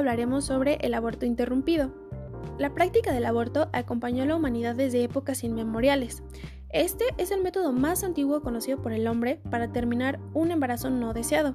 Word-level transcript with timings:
hablaremos 0.00 0.44
sobre 0.44 0.74
el 0.80 0.94
aborto 0.94 1.24
interrumpido. 1.24 1.92
La 2.58 2.74
práctica 2.74 3.12
del 3.12 3.24
aborto 3.24 3.68
acompañó 3.72 4.24
a 4.24 4.26
la 4.26 4.36
humanidad 4.36 4.74
desde 4.74 5.04
épocas 5.04 5.44
inmemoriales. 5.44 6.22
Este 6.70 7.04
es 7.18 7.30
el 7.30 7.42
método 7.42 7.72
más 7.72 8.04
antiguo 8.04 8.42
conocido 8.42 8.80
por 8.82 8.92
el 8.92 9.06
hombre 9.06 9.40
para 9.50 9.72
terminar 9.72 10.20
un 10.34 10.50
embarazo 10.50 10.90
no 10.90 11.12
deseado. 11.14 11.54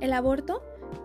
El 0.00 0.12
aborto 0.12 0.62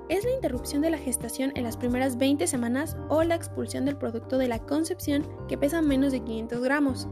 es 0.09 0.23
la 0.25 0.31
interrupción 0.31 0.81
de 0.81 0.89
la 0.89 0.97
gestación 0.97 1.51
en 1.55 1.63
las 1.63 1.77
primeras 1.77 2.17
20 2.17 2.47
semanas 2.47 2.97
o 3.09 3.23
la 3.23 3.35
expulsión 3.35 3.85
del 3.85 3.97
producto 3.97 4.37
de 4.37 4.47
la 4.47 4.59
concepción 4.59 5.27
que 5.47 5.57
pesa 5.57 5.81
menos 5.81 6.11
de 6.11 6.21
500 6.21 6.61
gramos. 6.61 7.07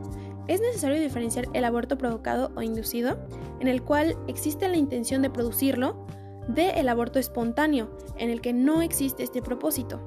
Es 0.48 0.62
necesario 0.62 1.00
diferenciar 1.00 1.48
el 1.54 1.64
aborto 1.64 1.98
provocado 1.98 2.52
o 2.56 2.62
inducido, 2.62 3.18
en 3.60 3.68
el 3.68 3.82
cual 3.82 4.18
existe 4.28 4.68
la 4.68 4.78
intención 4.78 5.22
de 5.22 5.30
producirlo, 5.30 6.06
de 6.48 6.72
el 6.72 6.90
aborto 6.90 7.20
espontáneo, 7.20 7.98
en 8.18 8.30
el 8.30 8.42
que 8.42 8.54
no 8.54 8.82
existe 8.82 9.24
este 9.24 9.42
propósito. 9.42 10.06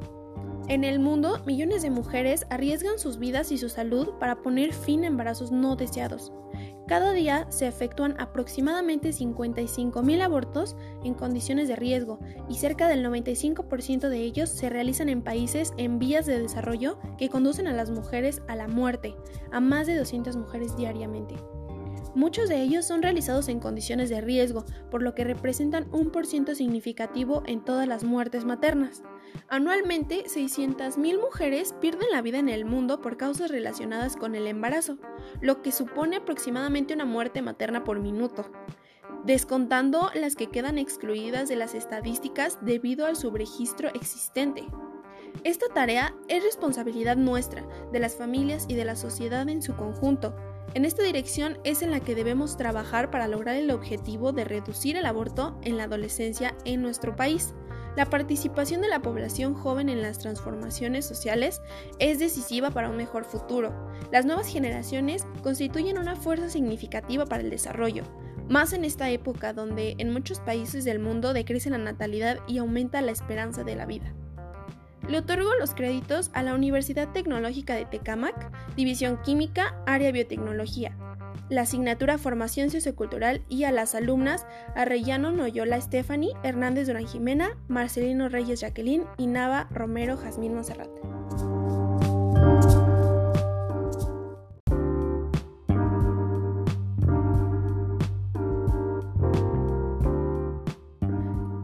En 0.69 0.85
el 0.85 1.01
mundo, 1.01 1.41
millones 1.47 1.81
de 1.81 1.91
mujeres 1.91 2.47
arriesgan 2.51 2.99
sus 2.99 3.19
vidas 3.19 3.53
y 3.53 3.59
su 3.59 3.71
salud 3.71 4.11
para 4.21 4.43
poner 4.43 4.75
fin 4.75 5.05
a 5.05 5.07
embarazos 5.07 5.51
no 5.51 5.77
deseados. 5.77 6.31
Cada 6.87 7.13
día 7.13 7.47
se 7.51 7.67
efectúan 7.67 8.15
aproximadamente 8.19 9.11
55.000 9.11 10.23
abortos 10.23 10.77
en 11.05 11.15
condiciones 11.15 11.69
de 11.69 11.77
riesgo 11.77 12.19
y 12.49 12.57
cerca 12.57 12.89
del 12.89 13.05
95% 13.05 14.09
de 14.09 14.19
ellos 14.19 14.49
se 14.49 14.69
realizan 14.69 15.09
en 15.09 15.23
países 15.23 15.73
en 15.77 15.99
vías 15.99 16.27
de 16.27 16.41
desarrollo 16.41 16.99
que 17.17 17.29
conducen 17.29 17.67
a 17.67 17.75
las 17.75 17.91
mujeres 17.91 18.43
a 18.49 18.57
la 18.57 18.69
muerte, 18.69 19.15
a 19.53 19.61
más 19.61 19.87
de 19.87 19.97
200 19.97 20.37
mujeres 20.37 20.77
diariamente. 20.77 21.37
Muchos 22.19 22.49
de 22.49 22.61
ellos 22.61 22.85
son 22.85 23.01
realizados 23.01 23.47
en 23.47 23.61
condiciones 23.61 24.09
de 24.09 24.21
riesgo, 24.21 24.65
por 24.91 25.05
lo 25.05 25.15
que 25.15 25.23
representan 25.23 25.87
un 25.93 26.11
por 26.11 26.27
ciento 26.27 26.57
significativo 26.57 27.45
en 27.47 27.65
todas 27.65 27.87
las 27.87 28.03
muertes 28.03 28.45
maternas. 28.45 29.05
Anualmente, 29.49 30.25
600.000 30.25 31.21
mujeres 31.21 31.77
pierden 31.81 32.09
la 32.11 32.21
vida 32.21 32.41
en 32.41 32.49
el 32.49 32.65
mundo 32.65 33.01
por 33.01 33.19
causas 33.19 33.53
relacionadas 33.53 34.17
con 34.17 34.35
el 34.35 34.49
embarazo, 34.49 34.99
lo 35.41 35.63
que 35.63 35.71
supone 35.71 36.17
aproximadamente 36.17 36.93
una 36.93 37.05
muerte 37.05 37.41
materna 37.41 37.85
por 37.85 38.01
minuto, 38.01 38.51
descontando 39.25 40.11
las 40.13 40.35
que 40.35 40.49
quedan 40.49 40.77
excluidas 40.77 41.49
de 41.49 41.55
las 41.55 41.77
estadísticas 41.77 42.59
debido 42.63 43.07
al 43.07 43.15
subregistro 43.15 43.91
existente. 43.95 44.67
Esta 45.45 45.69
tarea 45.69 46.17
es 46.27 46.43
responsabilidad 46.43 47.17
nuestra, 47.17 47.65
de 47.93 48.01
las 48.01 48.17
familias 48.17 48.67
y 48.69 48.75
de 48.75 48.85
la 48.85 48.97
sociedad 48.97 49.49
en 49.49 49.63
su 49.63 49.77
conjunto, 49.77 50.35
en 50.75 50.85
esta 50.85 51.03
dirección 51.03 51.59
es 51.65 51.83
en 51.83 51.91
la 51.91 52.01
que 52.01 52.15
debemos 52.15 52.57
trabajar 52.57 53.11
para 53.11 53.29
lograr 53.29 53.57
el 53.57 53.71
objetivo 53.71 54.33
de 54.33 54.45
reducir 54.45 54.97
el 54.97 55.07
aborto 55.07 55.59
en 55.63 55.77
la 55.77 55.85
adolescencia 55.85 56.55
en 56.65 56.83
nuestro 56.83 57.17
país. 57.17 57.55
La 57.97 58.07
participación 58.07 58.81
de 58.81 58.89
la 58.89 59.03
población 59.03 59.55
joven 59.55 59.89
en 59.89 60.03
las 60.03 60.19
transformaciones 60.19 61.05
sociales 61.07 61.63
es 61.99 62.19
decisiva 62.19 62.71
para 62.71 62.91
un 62.91 62.97
mejor 62.97 63.25
futuro. 63.25 63.73
Las 64.13 64.25
nuevas 64.25 64.47
generaciones 64.47 65.27
constituyen 65.43 65.99
una 65.99 66.15
fuerza 66.15 66.49
significativa 66.49 67.27
para 67.27 67.43
el 67.43 67.51
desarrollo, 67.51 68.05
más 68.49 68.73
en 68.73 68.85
esta 68.85 69.11
época 69.11 69.53
donde 69.53 69.97
en 69.99 70.13
muchos 70.13 70.39
países 70.41 70.85
del 70.85 71.01
mundo 71.01 71.33
decrece 71.33 71.71
la 71.71 71.79
natalidad 71.79 72.39
y 72.47 72.59
aumenta 72.59 73.01
la 73.01 73.13
esperanza 73.13 73.65
de 73.65 73.75
la 73.75 73.87
vida. 73.87 74.15
Le 75.09 75.19
otorgo 75.19 75.55
los 75.59 75.75
créditos 75.75 76.31
a 76.35 76.43
la 76.43 76.55
Universidad 76.55 77.09
Tecnológica 77.09 77.75
de 77.75 77.87
Tecámac, 77.87 78.53
División 78.77 79.19
Química, 79.23 79.75
Área 79.87 80.13
Biotecnología, 80.13 80.95
la 81.49 81.63
asignatura 81.63 82.19
Formación 82.19 82.69
Sociocultural 82.69 83.43
y 83.49 83.65
a 83.65 83.73
las 83.73 83.95
alumnas 83.95 84.47
Arrellano 84.77 85.33
Noyola 85.33 85.81
Stephanie, 85.81 86.35
Hernández 86.43 86.89
Durán 86.89 87.07
Jimena, 87.07 87.57
Marcelino 87.69 88.29
Reyes 88.29 88.61
Jacqueline 88.61 89.07
y 89.17 89.29
Nava 89.29 89.67
Romero 89.71 90.19
Jazmín 90.19 90.55
Monserrat. 90.55 90.91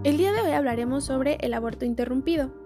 El 0.03 0.17
día 0.17 0.33
de 0.33 0.41
hoy 0.41 0.53
hablaremos 0.53 1.05
sobre 1.05 1.37
el 1.41 1.53
aborto 1.55 1.85
interrumpido. 1.85 2.64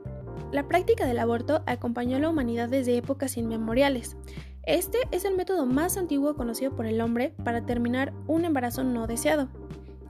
La 0.51 0.67
práctica 0.67 1.07
del 1.07 1.19
aborto 1.19 1.63
acompañó 1.67 2.17
a 2.17 2.21
la 2.21 2.31
humanidad 2.31 2.71
desde 2.71 2.97
épocas 2.97 3.37
inmemoriales. 3.37 4.17
Este 4.63 4.99
es 5.11 5.27
el 5.27 5.37
método 5.37 5.67
más 5.67 5.99
antiguo 5.99 6.37
conocido 6.37 6.75
por 6.75 6.87
el 6.87 7.03
hombre 7.03 7.35
para 7.45 7.67
terminar 7.67 8.15
un 8.27 8.47
embarazo 8.47 8.83
no 8.83 9.07
deseado. 9.07 9.49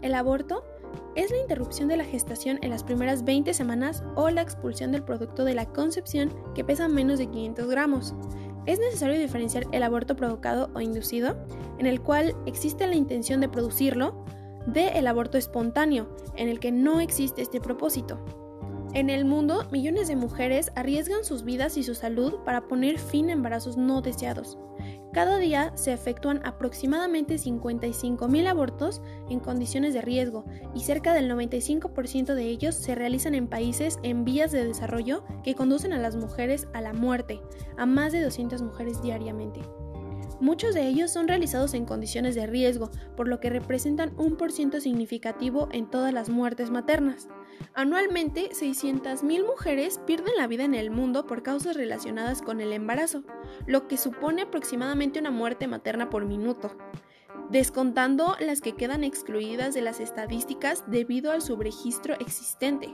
El 0.01 0.15
aborto 0.15 0.65
es 1.17 1.33
la 1.33 1.39
interrupción 1.39 1.89
de 1.89 1.97
la 1.97 2.05
gestación 2.05 2.61
en 2.63 2.71
las 2.71 2.85
primeras 2.85 3.25
20 3.25 3.53
semanas 3.53 4.05
o 4.15 4.31
la 4.31 4.43
expulsión 4.43 4.93
del 4.93 5.03
producto 5.03 5.45
de 5.45 5.55
la 5.55 5.67
concepción 5.67 6.33
que 6.55 6.65
pesa 6.65 6.87
menos 6.87 7.19
de 7.19 7.27
500 7.27 7.69
gramos. 7.69 8.15
Es 8.67 8.79
necesario 8.79 9.19
diferenciar 9.19 9.67
el 9.73 9.83
aborto 9.83 10.15
provocado 10.15 10.71
o 10.75 10.81
inducido, 10.81 11.37
en 11.79 11.87
el 11.87 12.01
cual 12.01 12.37
existe 12.47 12.87
la 12.87 12.95
intención 12.95 13.41
de 13.41 13.49
producirlo, 13.49 14.25
de 14.67 14.89
el 14.91 15.09
aborto 15.09 15.37
espontáneo, 15.37 16.15
en 16.37 16.49
el 16.49 16.61
que 16.61 16.71
no 16.71 17.01
existe 17.01 17.43
este 17.43 17.61
propósito. 17.61 18.23
En 18.95 19.11
el 19.11 19.25
mundo, 19.25 19.67
millones 19.71 20.09
de 20.09 20.17
mujeres 20.17 20.73
arriesgan 20.75 21.25
sus 21.25 21.45
vidas 21.45 21.77
y 21.77 21.83
su 21.83 21.95
salud 21.95 22.37
para 22.45 22.69
poner 22.69 22.99
fin 22.99 23.29
a 23.29 23.33
embarazos 23.33 23.77
no 23.77 24.01
deseados. 24.01 24.59
Cada 25.13 25.39
día 25.39 25.73
se 25.75 25.93
efectúan 25.93 26.41
aproximadamente 26.45 27.37
55.000 27.37 28.47
abortos 28.47 29.03
en 29.29 29.41
condiciones 29.41 29.95
de 29.95 30.03
riesgo 30.03 30.45
y 30.75 30.81
cerca 30.81 31.13
del 31.13 31.31
95% 31.31 32.35
de 32.35 32.45
ellos 32.45 32.75
se 32.75 32.95
realizan 32.95 33.35
en 33.35 33.49
países 33.49 33.99
en 34.03 34.25
vías 34.25 34.53
de 34.53 34.65
desarrollo 34.65 35.25
que 35.43 35.55
conducen 35.55 35.93
a 35.93 35.99
las 35.99 36.17
mujeres 36.17 36.69
a 36.73 36.81
la 36.81 36.93
muerte, 36.93 37.41
a 37.77 37.87
más 37.87 38.13
de 38.13 38.23
200 38.23 38.63
mujeres 38.63 39.03
diariamente. 39.03 39.61
Muchos 40.41 40.75
de 40.75 40.87
ellos 40.87 41.11
son 41.11 41.27
realizados 41.27 41.75
en 41.75 41.85
condiciones 41.85 42.35
de 42.35 42.47
riesgo, 42.47 42.91
por 43.17 43.27
lo 43.27 43.41
que 43.41 43.51
representan 43.51 44.13
un 44.17 44.37
por 44.37 44.53
ciento 44.53 44.81
significativo 44.81 45.69
en 45.73 45.91
todas 45.91 46.13
las 46.13 46.29
muertes 46.29 46.71
maternas. 46.71 47.29
Anualmente, 47.75 48.51
600.000 48.51 49.45
mujeres 49.45 50.01
pierden 50.07 50.37
la 50.37 50.47
vida 50.47 50.65
en 50.65 50.75
el 50.75 50.91
mundo 50.91 51.27
por 51.27 51.43
causas 51.43 51.77
relacionadas 51.77 52.41
con 52.41 52.61
el 52.61 52.73
embarazo, 52.73 53.25
lo 53.67 53.89
que 53.89 53.97
supone 53.97 54.43
aproximadamente 54.43 55.19
una 55.19 55.33
muerte 55.33 55.67
materna 55.67 56.09
por 56.09 56.25
minuto, 56.25 56.77
descontando 57.51 58.37
las 58.39 58.61
que 58.61 58.77
quedan 58.77 59.03
excluidas 59.03 59.75
de 59.75 59.83
las 59.83 59.99
estadísticas 59.99 60.85
debido 60.87 61.33
al 61.33 61.43
subregistro 61.43 62.15
existente. 62.21 62.93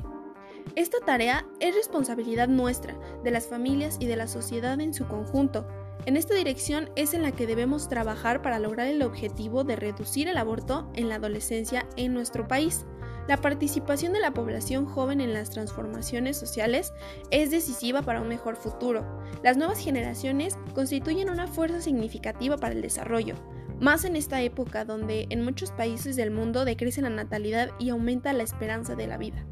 Esta 0.76 0.98
tarea 1.04 1.46
es 1.60 1.74
responsabilidad 1.74 2.48
nuestra, 2.48 2.98
de 3.22 3.30
las 3.30 3.46
familias 3.46 3.98
y 4.00 4.06
de 4.06 4.16
la 4.16 4.28
sociedad 4.28 4.80
en 4.80 4.94
su 4.94 5.06
conjunto, 5.06 5.66
en 6.06 6.16
esta 6.16 6.34
dirección 6.34 6.90
es 6.96 7.14
en 7.14 7.22
la 7.22 7.32
que 7.32 7.46
debemos 7.46 7.88
trabajar 7.88 8.42
para 8.42 8.58
lograr 8.58 8.88
el 8.88 9.02
objetivo 9.02 9.64
de 9.64 9.76
reducir 9.76 10.28
el 10.28 10.36
aborto 10.36 10.90
en 10.94 11.08
la 11.08 11.14
adolescencia 11.14 11.86
en 11.96 12.12
nuestro 12.12 12.46
país. 12.46 12.84
La 13.26 13.38
participación 13.38 14.12
de 14.12 14.20
la 14.20 14.34
población 14.34 14.84
joven 14.84 15.22
en 15.22 15.32
las 15.32 15.48
transformaciones 15.48 16.36
sociales 16.36 16.92
es 17.30 17.50
decisiva 17.50 18.02
para 18.02 18.20
un 18.20 18.28
mejor 18.28 18.56
futuro. 18.56 19.04
Las 19.42 19.56
nuevas 19.56 19.78
generaciones 19.78 20.58
constituyen 20.74 21.30
una 21.30 21.46
fuerza 21.46 21.80
significativa 21.80 22.58
para 22.58 22.74
el 22.74 22.82
desarrollo, 22.82 23.36
más 23.80 24.04
en 24.04 24.16
esta 24.16 24.42
época 24.42 24.84
donde 24.84 25.26
en 25.30 25.42
muchos 25.42 25.72
países 25.72 26.16
del 26.16 26.30
mundo 26.30 26.66
decrece 26.66 27.00
la 27.00 27.08
natalidad 27.08 27.70
y 27.78 27.88
aumenta 27.88 28.34
la 28.34 28.42
esperanza 28.42 28.94
de 28.94 29.06
la 29.06 29.16
vida. 29.16 29.46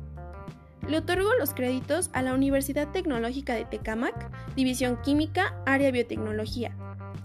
Le 0.88 0.98
otorgo 0.98 1.30
los 1.38 1.54
créditos 1.54 2.10
a 2.12 2.22
la 2.22 2.34
Universidad 2.34 2.88
Tecnológica 2.88 3.54
de 3.54 3.64
Tecámac, 3.64 4.30
División 4.56 4.98
Química, 5.02 5.54
Área 5.64 5.90
Biotecnología, 5.90 6.76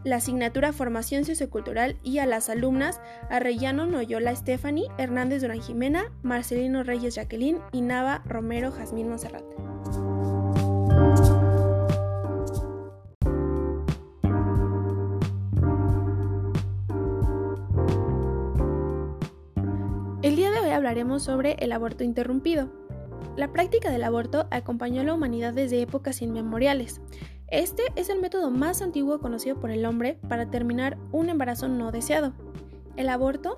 la 0.04 0.18
asignatura 0.18 0.74
Formación 0.74 1.26
Sociocultural 1.26 1.98
y 2.04 2.20
a 2.20 2.26
las 2.26 2.50
alumnas 2.50 3.02
Arrellano 3.30 3.86
Noyola 3.86 4.36
Stephanie, 4.36 4.90
Hernández 4.98 5.42
Durán 5.42 5.62
Jimena, 5.62 6.12
Marcelino 6.22 6.84
Reyes 6.84 7.16
Jacqueline 7.16 7.60
y 7.72 7.82
Nava 7.82 8.22
Romero 8.26 8.72
Jazmín 8.72 9.10
Monserrat. 9.10 9.44
El 20.22 20.36
día 20.36 20.52
de 20.52 20.60
hoy 20.60 20.70
hablaremos 20.70 21.24
sobre 21.24 21.54
el 21.60 21.72
aborto 21.72 22.04
interrumpido. 22.04 22.87
La 23.36 23.52
práctica 23.52 23.92
del 23.92 24.04
aborto 24.04 24.48
acompañó 24.52 25.02
a 25.02 25.04
la 25.04 25.14
humanidad 25.14 25.54
desde 25.54 25.82
épocas 25.82 26.22
inmemoriales. 26.22 27.02
Este 27.50 27.84
es 27.96 28.10
el 28.10 28.20
método 28.20 28.52
más 28.52 28.82
antiguo 28.82 29.20
conocido 29.20 29.60
por 29.60 29.72
el 29.72 29.86
hombre 29.86 30.18
para 30.28 30.50
terminar 30.50 30.98
un 31.12 31.30
embarazo 31.30 31.68
no 31.68 31.92
deseado. 31.92 32.34
El 32.98 33.10
aborto 33.10 33.58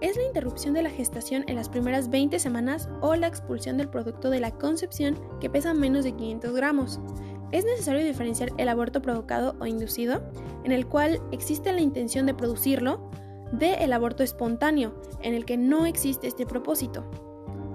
es 0.00 0.16
la 0.16 0.24
interrupción 0.24 0.74
de 0.74 0.82
la 0.82 0.90
gestación 0.90 1.44
en 1.46 1.56
las 1.56 1.68
primeras 1.68 2.08
20 2.08 2.38
semanas 2.38 2.88
o 3.00 3.14
la 3.16 3.26
expulsión 3.26 3.76
del 3.76 3.88
producto 3.88 4.30
de 4.30 4.40
la 4.40 4.52
concepción 4.52 5.18
que 5.40 5.50
pesa 5.50 5.74
menos 5.74 6.04
de 6.04 6.12
500 6.16 6.52
gramos. 6.54 7.00
Es 7.52 7.64
necesario 7.64 8.04
diferenciar 8.04 8.52
el 8.58 8.68
aborto 8.68 9.02
provocado 9.02 9.56
o 9.60 9.66
inducido, 9.66 10.22
en 10.64 10.72
el 10.72 10.86
cual 10.86 11.20
existe 11.32 11.72
la 11.72 11.80
intención 11.80 12.26
de 12.26 12.34
producirlo, 12.34 13.10
de 13.52 13.74
el 13.74 13.92
aborto 13.92 14.22
espontáneo, 14.22 15.00
en 15.22 15.34
el 15.34 15.44
que 15.44 15.56
no 15.56 15.86
existe 15.86 16.26
este 16.26 16.44
propósito. 16.44 17.27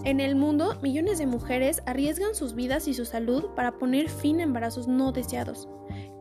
En 0.04 0.20
el 0.20 0.36
mundo, 0.36 0.78
millones 0.82 1.18
de 1.18 1.26
mujeres 1.26 1.82
arriesgan 1.86 2.36
sus 2.36 2.56
vidas 2.56 2.90
y 2.90 2.94
su 2.94 3.06
salud 3.06 3.46
para 3.56 3.78
poner 3.78 4.10
fin 4.10 4.42
a 4.42 4.44
embarazos 4.44 4.86
no 4.86 5.14
deseados. 5.14 5.70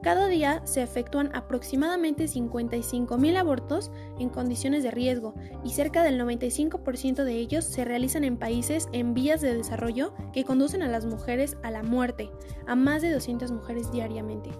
Cada 0.02 0.28
día 0.28 0.62
se 0.64 0.82
efectúan 0.82 1.34
aproximadamente 1.34 2.24
55.000 2.24 3.36
abortos 3.36 3.90
en 4.20 4.28
condiciones 4.28 4.84
de 4.84 4.92
riesgo 4.92 5.34
y 5.64 5.70
cerca 5.70 6.04
del 6.04 6.20
95% 6.20 7.24
de 7.24 7.34
ellos 7.34 7.64
se 7.64 7.84
realizan 7.84 8.22
en 8.22 8.36
países 8.36 8.88
en 8.92 9.14
vías 9.14 9.40
de 9.40 9.54
desarrollo 9.54 10.14
que 10.32 10.44
conducen 10.44 10.82
a 10.82 10.88
las 10.88 11.04
mujeres 11.04 11.56
a 11.64 11.72
la 11.72 11.82
muerte, 11.82 12.30
a 12.68 12.76
más 12.76 13.02
de 13.02 13.12
200 13.12 13.50
mujeres 13.50 13.90
diariamente. 13.90 14.50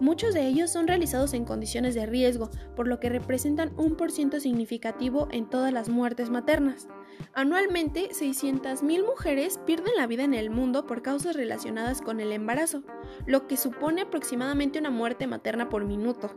Muchos 0.00 0.34
de 0.34 0.46
ellos 0.46 0.70
son 0.70 0.86
realizados 0.86 1.34
en 1.34 1.44
condiciones 1.44 1.94
de 1.94 2.06
riesgo, 2.06 2.50
por 2.76 2.88
lo 2.88 3.00
que 3.00 3.08
representan 3.08 3.72
un 3.76 3.96
por 3.96 4.10
ciento 4.10 4.40
significativo 4.40 5.28
en 5.30 5.48
todas 5.48 5.72
las 5.72 5.88
muertes 5.88 6.30
maternas. 6.30 6.88
Anualmente, 7.34 8.10
600.000 8.10 9.06
mujeres 9.06 9.58
pierden 9.66 9.94
la 9.96 10.06
vida 10.06 10.24
en 10.24 10.34
el 10.34 10.50
mundo 10.50 10.86
por 10.86 11.02
causas 11.02 11.36
relacionadas 11.36 12.02
con 12.02 12.20
el 12.20 12.32
embarazo, 12.32 12.82
lo 13.26 13.46
que 13.46 13.56
supone 13.56 14.02
aproximadamente 14.02 14.78
una 14.78 14.90
muerte 14.90 15.26
materna 15.26 15.68
por 15.68 15.84
minuto, 15.84 16.36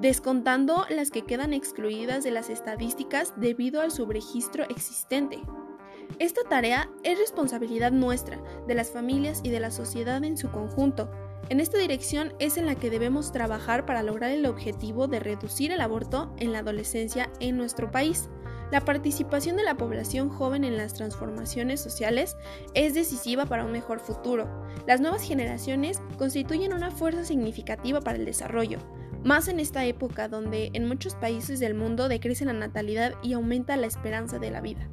descontando 0.00 0.84
las 0.90 1.10
que 1.10 1.22
quedan 1.22 1.52
excluidas 1.52 2.24
de 2.24 2.30
las 2.30 2.50
estadísticas 2.50 3.34
debido 3.36 3.80
al 3.80 3.90
subregistro 3.90 4.64
existente. 4.64 5.40
Esta 6.18 6.42
tarea 6.48 6.90
es 7.04 7.18
responsabilidad 7.18 7.92
nuestra, 7.92 8.42
de 8.66 8.74
las 8.74 8.90
familias 8.90 9.40
y 9.42 9.50
de 9.50 9.60
la 9.60 9.70
sociedad 9.70 10.22
en 10.24 10.36
su 10.36 10.50
conjunto, 10.50 11.10
en 11.48 11.60
esta 11.60 11.78
dirección 11.78 12.32
es 12.38 12.56
en 12.56 12.66
la 12.66 12.74
que 12.74 12.90
debemos 12.90 13.32
trabajar 13.32 13.84
para 13.84 14.02
lograr 14.02 14.30
el 14.30 14.46
objetivo 14.46 15.06
de 15.06 15.20
reducir 15.20 15.72
el 15.72 15.80
aborto 15.80 16.34
en 16.38 16.52
la 16.52 16.60
adolescencia 16.60 17.30
en 17.40 17.56
nuestro 17.56 17.90
país. 17.90 18.28
La 18.70 18.80
participación 18.80 19.56
de 19.56 19.64
la 19.64 19.76
población 19.76 20.30
joven 20.30 20.64
en 20.64 20.78
las 20.78 20.94
transformaciones 20.94 21.80
sociales 21.80 22.36
es 22.72 22.94
decisiva 22.94 23.44
para 23.44 23.66
un 23.66 23.72
mejor 23.72 24.00
futuro. 24.00 24.48
Las 24.86 25.00
nuevas 25.00 25.22
generaciones 25.22 26.00
constituyen 26.16 26.72
una 26.72 26.90
fuerza 26.90 27.24
significativa 27.24 28.00
para 28.00 28.16
el 28.16 28.24
desarrollo, 28.24 28.78
más 29.24 29.48
en 29.48 29.60
esta 29.60 29.84
época 29.84 30.28
donde 30.28 30.70
en 30.72 30.88
muchos 30.88 31.14
países 31.16 31.60
del 31.60 31.74
mundo 31.74 32.08
decrece 32.08 32.46
la 32.46 32.54
natalidad 32.54 33.12
y 33.22 33.34
aumenta 33.34 33.76
la 33.76 33.86
esperanza 33.86 34.38
de 34.38 34.50
la 34.50 34.62
vida. 34.62 34.88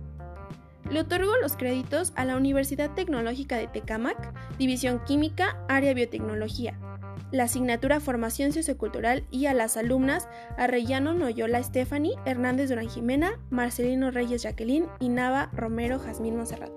Le 0.90 1.02
otorgo 1.02 1.32
los 1.42 1.56
créditos 1.56 2.14
a 2.16 2.26
la 2.26 2.36
Universidad 2.36 2.92
Tecnológica 2.96 3.58
de 3.58 3.68
Tecámac, 3.68 4.34
División 4.58 5.02
Química, 5.06 5.58
Área 5.68 5.94
Biotecnología, 5.94 6.80
la 7.32 7.44
asignatura 7.44 8.00
Formación 8.00 8.54
Sociocultural 8.54 9.24
y 9.30 9.46
a 9.46 9.54
las 9.54 9.78
alumnas 9.78 10.28
Arrellano 10.58 11.14
Noyola 11.14 11.62
Stephanie, 11.62 12.16
Hernández 12.26 12.70
Durán 12.70 12.90
Jimena, 12.90 13.40
Marcelino 13.52 14.10
Reyes 14.10 14.44
Jacqueline 14.44 14.88
y 15.00 15.10
Nava 15.10 15.50
Romero 15.54 16.00
Jazmín 16.00 16.36
Monserrat. 16.36 16.72